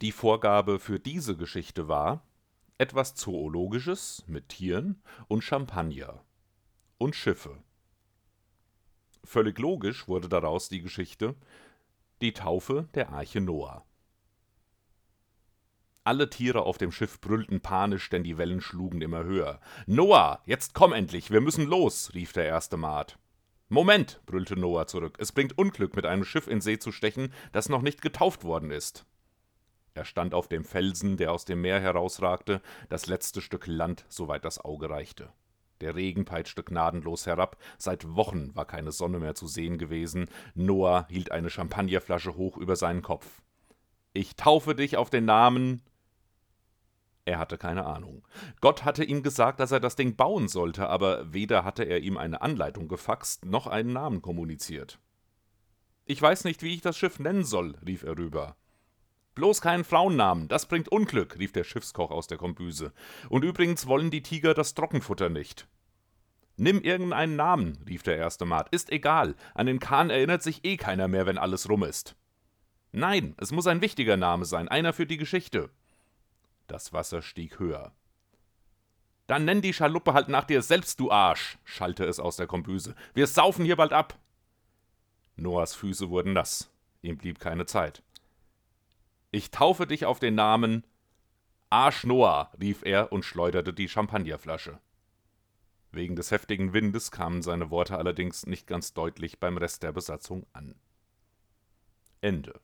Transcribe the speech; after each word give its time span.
Die 0.00 0.12
Vorgabe 0.12 0.78
für 0.78 1.00
diese 1.00 1.36
Geschichte 1.36 1.88
war 1.88 2.22
etwas 2.78 3.16
Zoologisches 3.16 4.22
mit 4.28 4.48
Tieren 4.48 5.02
und 5.26 5.42
Champagner 5.42 6.22
und 6.98 7.16
Schiffe. 7.16 7.58
Völlig 9.24 9.58
logisch 9.58 10.06
wurde 10.06 10.28
daraus 10.28 10.68
die 10.68 10.82
Geschichte 10.82 11.34
Die 12.20 12.32
Taufe 12.32 12.88
der 12.94 13.10
Arche 13.10 13.40
Noah. 13.40 13.84
Alle 16.04 16.30
Tiere 16.30 16.62
auf 16.62 16.78
dem 16.78 16.92
Schiff 16.92 17.20
brüllten 17.20 17.60
panisch, 17.60 18.08
denn 18.08 18.22
die 18.22 18.38
Wellen 18.38 18.60
schlugen 18.60 19.02
immer 19.02 19.24
höher. 19.24 19.60
Noah, 19.86 20.42
jetzt 20.46 20.74
komm 20.74 20.92
endlich, 20.92 21.32
wir 21.32 21.40
müssen 21.40 21.66
los, 21.66 22.14
rief 22.14 22.32
der 22.32 22.46
erste 22.46 22.76
Maat. 22.76 23.18
Moment, 23.68 24.20
brüllte 24.26 24.54
Noah 24.56 24.86
zurück, 24.86 25.16
es 25.18 25.32
bringt 25.32 25.58
Unglück, 25.58 25.96
mit 25.96 26.06
einem 26.06 26.24
Schiff 26.24 26.46
in 26.46 26.60
See 26.60 26.78
zu 26.78 26.92
stechen, 26.92 27.34
das 27.50 27.68
noch 27.68 27.82
nicht 27.82 28.00
getauft 28.00 28.44
worden 28.44 28.70
ist. 28.70 29.04
Er 29.98 30.04
stand 30.04 30.32
auf 30.32 30.46
dem 30.46 30.64
Felsen, 30.64 31.16
der 31.16 31.32
aus 31.32 31.44
dem 31.44 31.60
Meer 31.60 31.80
herausragte, 31.80 32.62
das 32.88 33.08
letzte 33.08 33.40
Stück 33.40 33.66
Land, 33.66 34.06
soweit 34.08 34.44
das 34.44 34.64
Auge 34.64 34.88
reichte. 34.88 35.32
Der 35.80 35.96
Regen 35.96 36.24
peitschte 36.24 36.62
gnadenlos 36.62 37.26
herab, 37.26 37.56
seit 37.78 38.14
Wochen 38.14 38.54
war 38.54 38.64
keine 38.64 38.92
Sonne 38.92 39.18
mehr 39.18 39.34
zu 39.34 39.48
sehen 39.48 39.76
gewesen. 39.76 40.30
Noah 40.54 41.08
hielt 41.10 41.32
eine 41.32 41.50
Champagnerflasche 41.50 42.36
hoch 42.36 42.58
über 42.58 42.76
seinen 42.76 43.02
Kopf. 43.02 43.42
Ich 44.12 44.36
taufe 44.36 44.76
dich 44.76 44.96
auf 44.96 45.10
den 45.10 45.24
Namen. 45.24 45.82
Er 47.24 47.40
hatte 47.40 47.58
keine 47.58 47.84
Ahnung. 47.84 48.24
Gott 48.60 48.84
hatte 48.84 49.02
ihm 49.02 49.24
gesagt, 49.24 49.58
dass 49.58 49.72
er 49.72 49.80
das 49.80 49.96
Ding 49.96 50.14
bauen 50.14 50.46
sollte, 50.46 50.88
aber 50.88 51.32
weder 51.32 51.64
hatte 51.64 51.82
er 51.82 51.98
ihm 52.02 52.16
eine 52.16 52.40
Anleitung 52.40 52.86
gefaxt, 52.86 53.46
noch 53.46 53.66
einen 53.66 53.92
Namen 53.92 54.22
kommuniziert. 54.22 55.00
Ich 56.04 56.22
weiß 56.22 56.44
nicht, 56.44 56.62
wie 56.62 56.74
ich 56.74 56.82
das 56.82 56.96
Schiff 56.96 57.18
nennen 57.18 57.42
soll, 57.42 57.74
rief 57.84 58.04
er 58.04 58.16
rüber. 58.16 58.54
Bloß 59.38 59.60
keinen 59.60 59.84
Frauennamen, 59.84 60.48
das 60.48 60.66
bringt 60.66 60.88
Unglück, 60.88 61.38
rief 61.38 61.52
der 61.52 61.62
Schiffskoch 61.62 62.10
aus 62.10 62.26
der 62.26 62.38
Kombüse. 62.38 62.92
Und 63.28 63.44
übrigens 63.44 63.86
wollen 63.86 64.10
die 64.10 64.24
Tiger 64.24 64.52
das 64.52 64.74
Trockenfutter 64.74 65.28
nicht. 65.28 65.68
Nimm 66.56 66.80
irgendeinen 66.80 67.36
Namen, 67.36 67.78
rief 67.88 68.02
der 68.02 68.16
erste 68.16 68.46
Maat. 68.46 68.68
Ist 68.70 68.90
egal, 68.90 69.36
an 69.54 69.66
den 69.66 69.78
Kahn 69.78 70.10
erinnert 70.10 70.42
sich 70.42 70.64
eh 70.64 70.76
keiner 70.76 71.06
mehr, 71.06 71.24
wenn 71.24 71.38
alles 71.38 71.68
rum 71.68 71.84
ist. 71.84 72.16
Nein, 72.90 73.36
es 73.38 73.52
muss 73.52 73.68
ein 73.68 73.80
wichtiger 73.80 74.16
Name 74.16 74.44
sein, 74.44 74.66
einer 74.66 74.92
für 74.92 75.06
die 75.06 75.18
Geschichte. 75.18 75.70
Das 76.66 76.92
Wasser 76.92 77.22
stieg 77.22 77.60
höher. 77.60 77.92
Dann 79.28 79.44
nenn 79.44 79.62
die 79.62 79.72
Schaluppe 79.72 80.14
halt 80.14 80.28
nach 80.28 80.46
dir 80.46 80.62
selbst, 80.62 80.98
du 80.98 81.12
Arsch, 81.12 81.58
schallte 81.62 82.04
es 82.06 82.18
aus 82.18 82.38
der 82.38 82.48
Kombüse. 82.48 82.96
Wir 83.14 83.28
saufen 83.28 83.64
hier 83.64 83.76
bald 83.76 83.92
ab. 83.92 84.18
Noahs 85.36 85.76
Füße 85.76 86.10
wurden 86.10 86.32
nass. 86.32 86.72
Ihm 87.02 87.18
blieb 87.18 87.38
keine 87.38 87.66
Zeit. 87.66 88.02
Ich 89.30 89.50
taufe 89.50 89.86
dich 89.86 90.06
auf 90.06 90.18
den 90.18 90.34
Namen 90.34 90.84
Arsch 91.70 92.04
Noah, 92.04 92.50
rief 92.58 92.82
er 92.82 93.12
und 93.12 93.24
schleuderte 93.24 93.74
die 93.74 93.88
Champagnerflasche. 93.88 94.80
Wegen 95.92 96.16
des 96.16 96.30
heftigen 96.30 96.72
Windes 96.72 97.10
kamen 97.10 97.42
seine 97.42 97.70
Worte 97.70 97.98
allerdings 97.98 98.46
nicht 98.46 98.66
ganz 98.66 98.94
deutlich 98.94 99.38
beim 99.38 99.58
Rest 99.58 99.82
der 99.82 99.92
Besatzung 99.92 100.46
an. 100.52 100.74
Ende 102.20 102.60